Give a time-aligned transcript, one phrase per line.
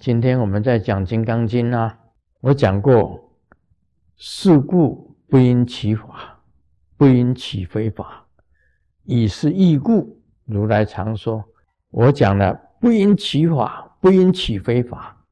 [0.00, 1.98] 今天我们在讲《金刚经》啊，
[2.40, 3.34] 我讲过，
[4.16, 6.42] 是故不应起法，
[6.96, 8.26] 不应起非法，
[9.04, 11.44] 以是义故，如来常说。
[11.90, 15.22] 我讲了，不应起法，不应起非法，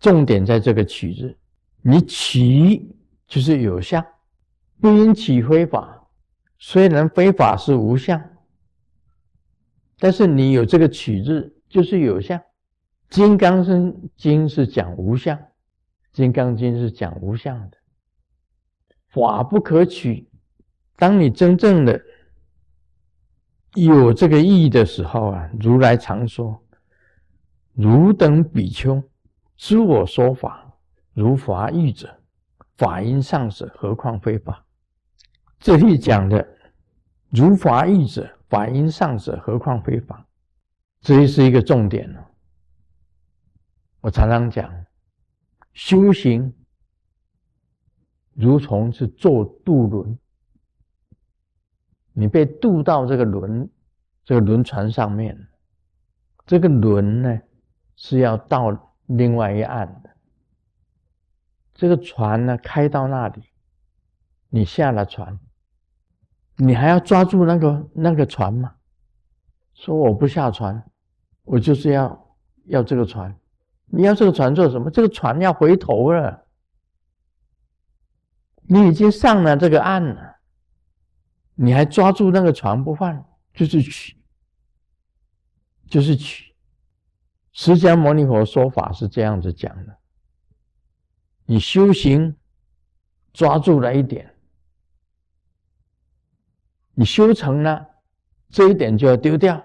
[0.00, 1.36] 重点在这个“起”字。
[1.82, 2.96] 你起
[3.26, 4.02] 就是有相，
[4.80, 6.08] 不应起非法。
[6.58, 8.18] 虽然非法是无相，
[9.98, 12.38] 但是你有这个“起”字，就是有相。
[13.12, 13.62] 《金刚
[14.16, 15.36] 经》是讲无相，
[16.14, 17.76] 《金刚经》是讲无相的，
[19.10, 20.26] 法不可取。
[20.96, 22.00] 当你真正的
[23.74, 26.58] 有这个意义的时候啊，如来常说
[27.76, 29.02] ：“汝等比丘，
[29.58, 30.74] 知我说法，
[31.12, 32.18] 如法义者，
[32.78, 34.64] 法因上者，何况非法？”
[35.60, 36.48] 这里讲的
[37.28, 40.26] “如法义者，法因上者，何况非法？”
[41.02, 42.28] 这是一个重点了。
[44.02, 44.84] 我常常讲，
[45.72, 46.52] 修行
[48.34, 50.18] 如同是坐渡轮，
[52.12, 53.70] 你被渡到这个轮，
[54.24, 55.48] 这个轮船上面，
[56.44, 57.40] 这个轮呢
[57.94, 60.10] 是要到另外一岸的。
[61.72, 63.44] 这个船呢开到那里，
[64.48, 65.38] 你下了船，
[66.56, 68.74] 你还要抓住那个那个船吗？
[69.74, 70.90] 说我不下船，
[71.44, 73.32] 我就是要要这个船。
[73.94, 74.90] 你要这个船做什么？
[74.90, 76.46] 这个船要回头了，
[78.62, 80.36] 你已经上了这个岸了，
[81.54, 83.22] 你还抓住那个船不放，
[83.52, 84.16] 就是取，
[85.88, 86.54] 就是取。
[87.52, 89.98] 释迦牟尼佛说法是这样子讲的：
[91.44, 92.34] 你修行
[93.34, 94.34] 抓住了一点，
[96.94, 97.86] 你修成了
[98.48, 99.62] 这一点就要丢掉。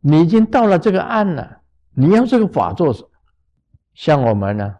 [0.00, 3.08] 你已经到了这个岸了，你要这个法做什么？
[3.94, 4.78] 像我们呢，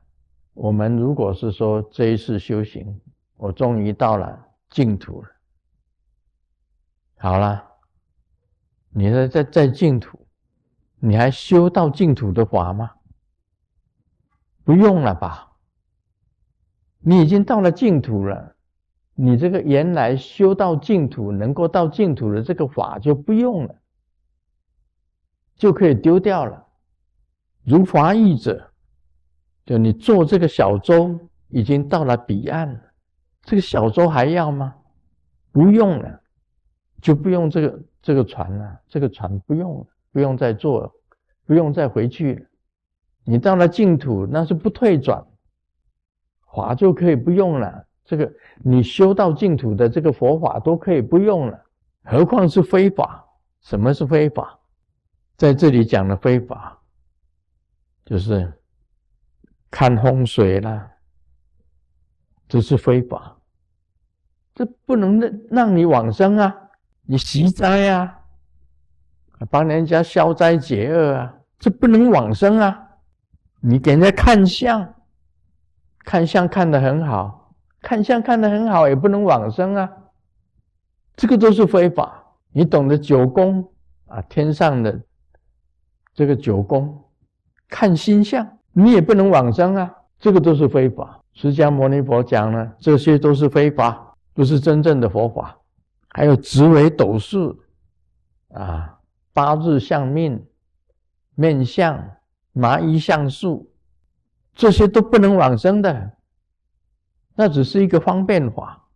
[0.55, 3.01] 我们如果是说这一次修行，
[3.37, 5.29] 我终于到了净土了。
[7.19, 7.63] 好了，
[8.89, 10.19] 你在在在净土，
[10.99, 12.91] 你还修到净土的法吗？
[14.65, 15.53] 不用了吧？
[17.01, 18.57] 你已经到了净土了，
[19.15, 23.75] 你这个原来修到净土能够到净土的这个法就不用了，
[25.55, 26.67] 就可以丢掉了。
[27.63, 28.72] 如法意者。
[29.65, 31.19] 就你坐这个小舟
[31.49, 32.81] 已经到了彼岸了，
[33.43, 34.75] 这个小舟还要吗？
[35.53, 36.21] 不用了，
[37.01, 40.91] 就不用这个这个船了，这个船不用了，不用再坐了，
[41.47, 42.47] 不用再回去了。
[43.25, 45.25] 你到了净土，那是不退转，
[46.53, 47.87] 法就可以不用了。
[48.05, 48.33] 这个
[48.65, 51.63] 你修到净土的这个佛法都可以不用了，
[52.03, 53.25] 何况是非法？
[53.61, 54.59] 什么是非法？
[55.37, 56.81] 在这里讲的非法，
[58.05, 58.53] 就是。
[59.73, 60.87] 看风水啦，
[62.47, 63.39] 这是非法，
[64.55, 66.55] 这不能让让你往生啊！
[67.07, 68.21] 你习灾啊，
[69.51, 72.87] 帮人家消灾解厄啊，这不能往生啊！
[73.61, 74.95] 你给人家看相，
[76.05, 79.91] 看相看得很好，看相看得很好，也不能往生啊！
[81.17, 82.23] 这个都是非法。
[82.51, 83.73] 你懂得九宫
[84.07, 85.01] 啊，天上的
[86.13, 87.03] 这个九宫，
[87.69, 88.59] 看星象。
[88.73, 91.21] 你也不能往生啊，这个都是非法。
[91.35, 95.59] 释迦牟尼佛讲了，这些都是非法，不是真正的佛法。
[96.09, 97.63] 还有紫微斗数
[98.53, 98.99] 啊，
[99.33, 100.47] 八字相命、
[101.35, 102.03] 面相、
[102.53, 103.71] 麻衣相术，
[104.55, 106.13] 这些都不能往生的，
[107.35, 108.87] 那只是一个方便法，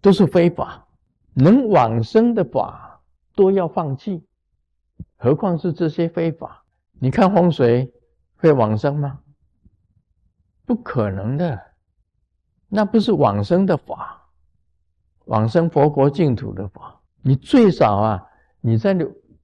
[0.00, 0.86] 都是非法。
[1.34, 3.00] 能往生的法
[3.34, 4.22] 都要放弃，
[5.16, 6.64] 何况是这些非法？
[6.98, 7.92] 你看风水。
[8.38, 9.18] 会往生吗？
[10.64, 11.60] 不可能的，
[12.68, 14.28] 那不是往生的法，
[15.24, 17.00] 往生佛国净土的法。
[17.22, 18.22] 你最少啊，
[18.60, 18.96] 你在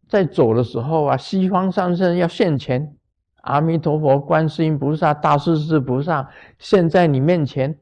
[0.07, 2.97] 在走的时候啊，西方三圣要现前，
[3.41, 7.79] 阿弥陀佛、观世音菩萨、大势至菩萨现在你面前，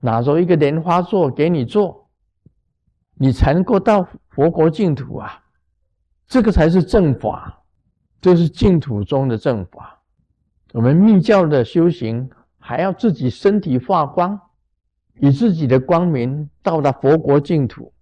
[0.00, 2.10] 拿着一个莲花座给你坐，
[3.14, 5.44] 你才能够到佛国净土啊。
[6.26, 7.62] 这个才是正法，
[8.20, 9.79] 这是净土中的正法。
[10.72, 14.40] 我们密教的修行，还要自己身体发光，
[15.14, 17.92] 以自己的光明到达佛国净土，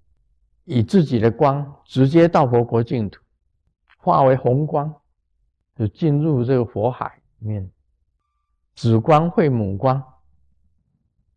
[0.64, 3.22] 以自己的光直接到佛国净土，
[3.96, 4.94] 化为红光，
[5.76, 7.70] 就进入这个佛海里面。
[8.74, 10.02] 紫光会母光，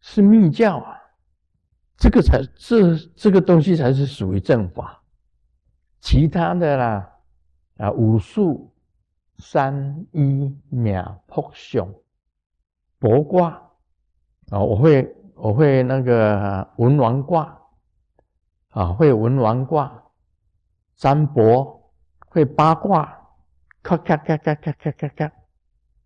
[0.01, 0.98] 是密教啊，
[1.98, 5.01] 这个才这这个东西才是属于正法，
[6.01, 7.10] 其他的啦
[7.78, 8.70] 啊武术。
[9.42, 11.92] 三一秒破相
[13.00, 13.50] 博卦
[14.52, 17.60] 啊，我会我会那个文王卦
[18.70, 20.02] 啊，会文王卦
[20.96, 21.92] 占卜，
[22.28, 23.18] 会八卦，
[23.82, 25.32] 咔咔咔咔咔咔咔咔，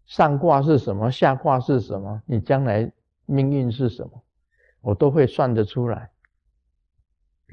[0.05, 1.11] 上卦是什么？
[1.11, 2.21] 下卦是什么？
[2.25, 2.89] 你将来
[3.25, 4.23] 命运是什么？
[4.79, 6.09] 我都会算得出来。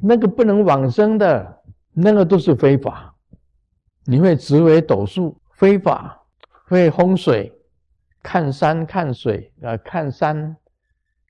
[0.01, 1.63] 那个不能往生的，
[1.93, 3.13] 那个都是非法。
[4.05, 6.27] 你会紫微斗数非法，
[6.67, 7.57] 会风水，
[8.21, 10.57] 看山看水啊，看山，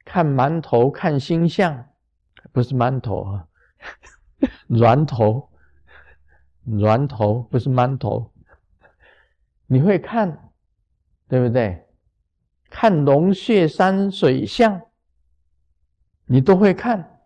[0.06, 1.86] 看馒头，看星象，
[2.50, 3.46] 不是馒头啊，
[4.70, 5.50] 鸾头，
[6.64, 8.32] 软头不是馒头。
[9.66, 10.50] 你会看，
[11.28, 11.86] 对不对？
[12.70, 14.80] 看龙穴山水象，
[16.24, 17.20] 你都会看。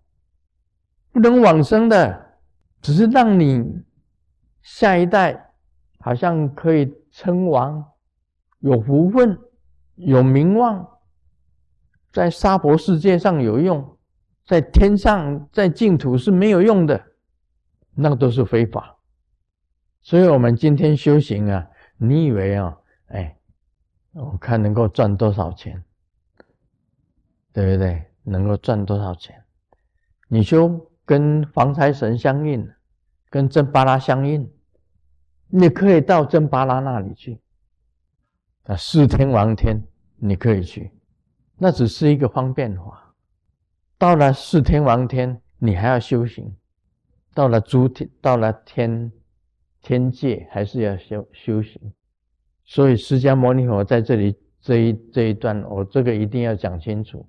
[1.12, 2.40] 不能往生的，
[2.82, 3.84] 只是让你
[4.60, 5.45] 下一代
[6.06, 7.84] 好像可以称王，
[8.60, 9.36] 有福分，
[9.96, 10.88] 有名望，
[12.12, 13.98] 在娑婆世界上有用，
[14.44, 17.04] 在天上在净土是没有用的，
[17.92, 18.96] 那都是非法。
[20.00, 22.76] 所以，我们今天修行啊，你以为啊，
[23.08, 23.36] 哎，
[24.12, 25.82] 我看能够赚多少钱，
[27.52, 28.00] 对不对？
[28.22, 29.42] 能够赚多少钱？
[30.28, 30.88] 你修。
[31.04, 32.68] 跟防财神相应，
[33.30, 34.50] 跟真巴拉相应，
[35.58, 37.40] 你可以到真巴拉那里去。
[38.64, 39.82] 啊，四天王天
[40.16, 40.92] 你可以去，
[41.56, 43.14] 那只是一个方便法。
[43.96, 46.44] 到了四天王天，你还要修行；
[47.32, 49.10] 到了诸天，到了天
[49.80, 51.80] 天界，还是要修修行。
[52.64, 57.26] 所以释迦牟尼佛在这里这一这一段，我这个一定要讲清楚：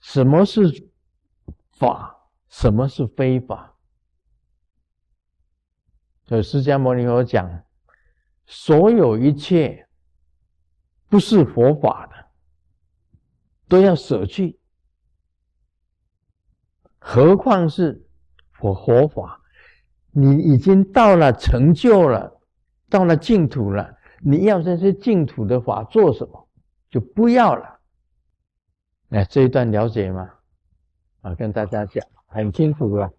[0.00, 0.62] 什么是
[1.72, 2.16] 法？
[2.48, 3.73] 什么是非法？
[6.26, 7.62] 所以释迦牟尼佛讲，
[8.46, 9.86] 所有一切
[11.08, 12.26] 不是佛法的，
[13.68, 14.58] 都要舍去。
[16.98, 18.06] 何况是
[18.52, 19.40] 佛佛法？
[20.10, 22.40] 你已经到了成就了，
[22.88, 26.48] 到了净土了，你要这些净土的法做什么？
[26.88, 27.80] 就不要了。
[29.10, 30.30] 哎，这一段了解吗？
[31.20, 32.02] 啊，跟大家讲。
[32.26, 33.12] 很清楚了，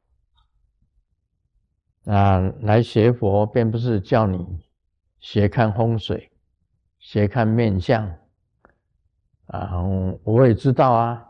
[2.06, 4.63] 啊，来学佛，并不是叫你
[5.19, 6.31] 学看风水，
[7.00, 8.07] 学看面相，
[9.48, 9.81] 啊，
[10.24, 11.25] 我也知道啊，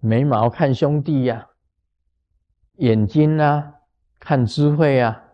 [0.00, 1.48] 眉毛看兄弟呀，
[2.76, 3.74] 眼睛啊
[4.20, 5.24] 看智慧啊，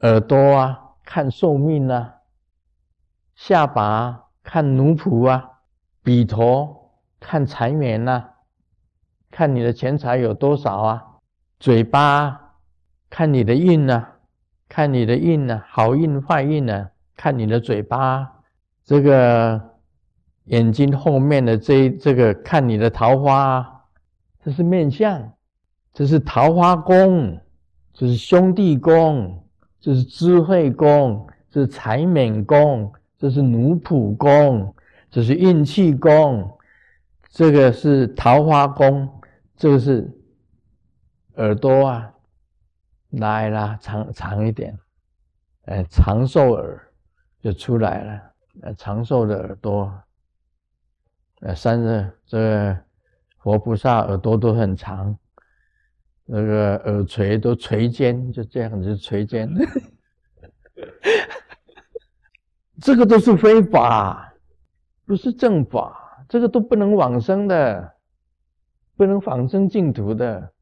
[0.00, 2.14] 耳朵啊看寿命啊，
[3.34, 5.60] 下巴看奴仆啊，
[6.02, 8.30] 笔头看财源呐。
[9.30, 11.04] 看你的钱财有多少啊？
[11.58, 12.43] 嘴巴
[13.16, 14.04] 看你的运呢？
[14.68, 15.62] 看你的运呢？
[15.68, 16.90] 好运坏运呢？
[17.16, 18.28] 看你的嘴巴。
[18.84, 19.60] 这个
[20.46, 23.84] 眼睛后面的这这个看你的桃花，
[24.42, 25.32] 这是面相，
[25.92, 27.40] 这是桃花宫，
[27.92, 29.40] 这是兄弟宫，
[29.80, 34.74] 这是智慧宫，这是财冕宫，这是奴仆宫，
[35.08, 36.50] 这是运气宫，
[37.30, 39.08] 这个是桃花宫。
[39.56, 40.10] 这个是
[41.36, 42.12] 耳朵啊，
[43.16, 44.78] 来啦，长长一点，
[45.66, 46.80] 哎，长寿耳
[47.40, 48.22] 就出来了，
[48.62, 49.92] 呃，长寿的耳朵，
[51.40, 52.78] 呃，三个这个
[53.38, 55.16] 活菩萨耳朵都很长，
[56.24, 59.48] 那个耳垂都垂肩，就这样子垂肩，
[62.80, 64.34] 这个都是非法，
[65.04, 67.92] 不是正法，这个都不能往生的。
[68.96, 70.52] 不能仿生净土的，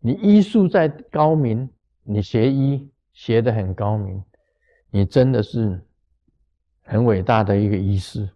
[0.00, 1.70] 你医术再高明，
[2.08, 4.22] 你学医学的很高明，
[4.90, 5.84] 你真的是
[6.82, 8.28] 很伟大的一个医师，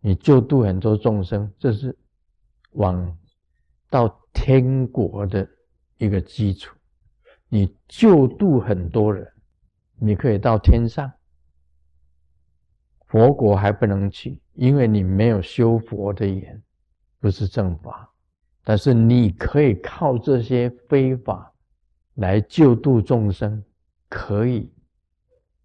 [0.00, 1.96] 你救度很多众生，这是
[2.72, 3.16] 往
[3.90, 5.46] 到天国的
[5.98, 6.74] 一个基础。
[7.48, 9.30] 你救度很多人，
[9.98, 11.12] 你可以到天上，
[13.08, 16.62] 佛国还不能去，因为你没有修佛的眼，
[17.18, 18.08] 不是正法。
[18.62, 21.52] 但是你可以靠这些非法
[22.20, 23.64] 来救度众生，
[24.10, 24.70] 可以，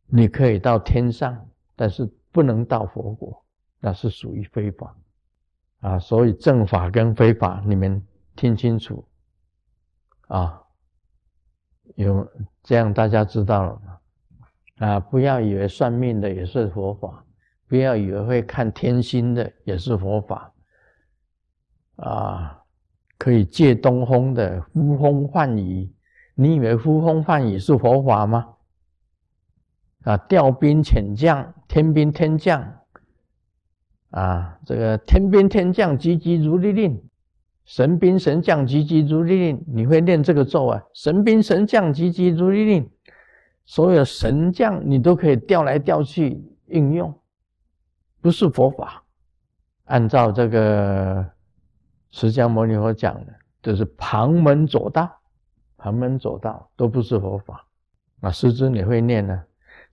[0.07, 1.45] 你可以到天上，
[1.75, 3.45] 但是不能到佛国，
[3.81, 4.95] 那是属于非法
[5.81, 5.99] 啊。
[5.99, 8.01] 所以正法跟非法，你们
[8.37, 9.05] 听清楚
[10.27, 10.63] 啊，
[11.95, 12.25] 有
[12.63, 13.99] 这样大家知道了吗？
[14.87, 17.25] 啊，不要以为算命的也是佛法，
[17.67, 20.53] 不要以为会看天星的也是佛法
[21.97, 22.61] 啊。
[23.17, 25.89] 可以借东风的呼风唤雨，
[26.35, 28.49] 你以为呼风唤雨是佛法吗？
[30.03, 32.61] 啊，调兵遣将，天兵天将，
[34.11, 37.01] 啊，这个天兵天将急急如律令，
[37.65, 40.83] 神兵神将急急如律令，你会念这个咒啊？
[40.93, 42.87] 神兵神将急急如律令，
[43.65, 47.11] 所有神将你都可以调来调去应用，
[48.21, 49.03] 不是佛法。
[49.85, 51.25] 按照这个
[52.11, 55.11] 释迦牟尼佛讲的，就是旁门左道，
[55.85, 57.63] 旁门左道都不是佛法。
[58.21, 59.43] 啊，师尊你会念呢？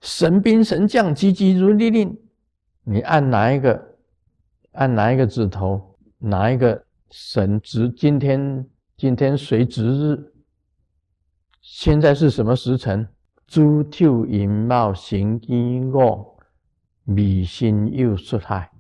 [0.01, 2.19] 神兵神将急急如律令，
[2.83, 3.99] 你按哪一个？
[4.73, 5.99] 按哪一个指头？
[6.17, 7.91] 哪一个神值？
[7.91, 10.33] 今天今天谁值日？
[11.61, 13.07] 现在是什么时辰？
[13.47, 16.39] 朱跳银茂行衣恶，
[17.05, 18.71] 米心又出害。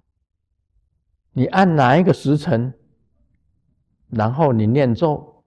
[1.32, 2.72] 你按哪一个时辰，
[4.08, 5.44] 然后你念咒，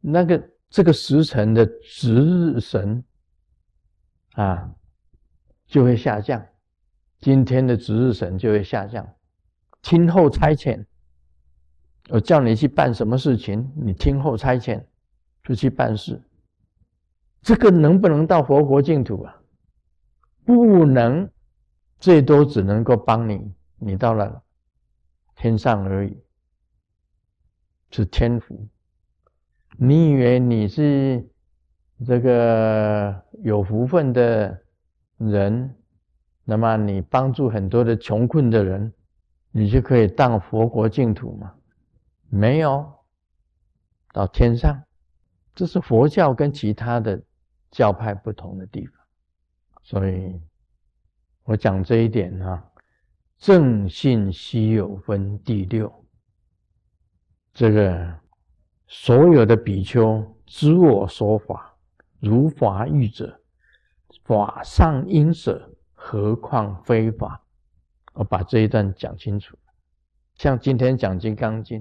[0.00, 3.02] 那个这个时辰的值日神
[4.32, 4.74] 啊，
[5.66, 6.46] 就会下降。
[7.20, 9.06] 今天的值日神就会下降。
[9.82, 10.84] 听候差遣，
[12.08, 14.84] 我叫你去办什么事情，你听候差遣
[15.42, 16.22] 就去办事。
[17.40, 19.42] 这个能不能到佛国净土啊？
[20.44, 21.30] 不能，
[21.98, 24.42] 最多只能够帮你，你到了。
[25.34, 26.20] 天上而已，
[27.90, 28.68] 是天福。
[29.80, 31.24] 你以为你是
[32.04, 34.60] 这个有福分的
[35.18, 35.72] 人，
[36.42, 38.92] 那么你帮助很多的穷困的人，
[39.52, 41.54] 你就可以当佛国净土吗？
[42.28, 42.92] 没有，
[44.12, 44.82] 到天上。
[45.54, 47.22] 这是佛教跟其他的
[47.70, 48.94] 教派不同的地方。
[49.84, 50.40] 所以
[51.44, 52.64] 我讲这一点啊。
[53.38, 56.04] 正信稀有分第六，
[57.54, 58.18] 这个
[58.88, 61.76] 所有的比丘知我说法，
[62.20, 63.38] 如法欲者，
[64.24, 67.42] 法上应舍，何况非法？
[68.14, 69.56] 我把这一段讲清楚。
[70.36, 71.80] 像今天讲《金刚经》，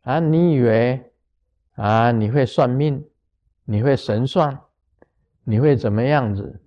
[0.00, 1.12] 啊，你以为
[1.74, 3.04] 啊，你会算命，
[3.64, 4.58] 你会神算，
[5.44, 6.62] 你会怎么样子？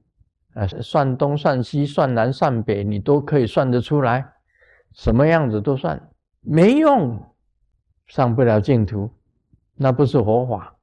[0.53, 4.23] 啊，算东算西，算南算北，你都可以算得出来，
[4.91, 6.11] 什么样子都算，
[6.41, 7.19] 没用，
[8.05, 9.09] 上不了净土，
[9.75, 10.75] 那不是佛法。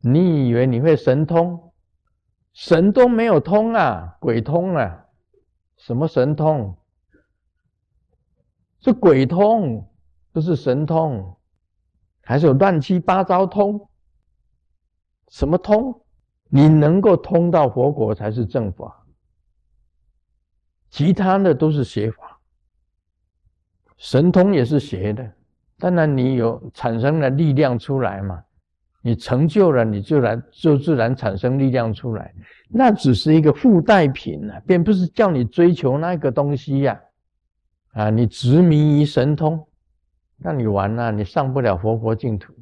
[0.00, 1.72] 你以为你会神通，
[2.52, 5.06] 神都没有通啊，鬼通啊，
[5.76, 6.76] 什么神通？
[8.80, 9.88] 是鬼通，
[10.32, 11.36] 不是神通，
[12.22, 13.88] 还是有乱七八糟通？
[15.28, 16.04] 什么通？
[16.48, 19.06] 你能够通到佛国才是正法。
[20.90, 22.40] 其他的都是邪法，
[23.96, 25.32] 神通也是邪的。
[25.82, 28.40] 当然，你有产生了力量出来嘛？
[29.00, 32.32] 你成就了，你就然就自然产生力量出来。
[32.68, 37.00] 那只是一个附带品啊，并不是叫你追求那个东西呀。
[37.94, 39.66] 啊，你执迷于神通，
[40.38, 42.54] 那你完了，你上不了佛国净土。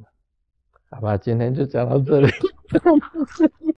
[0.89, 2.27] 好吧，今天就讲到这里。